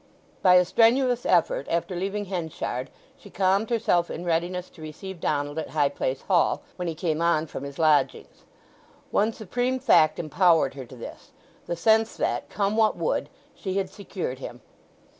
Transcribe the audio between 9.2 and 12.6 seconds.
supreme fact empowered her to this, the sense that,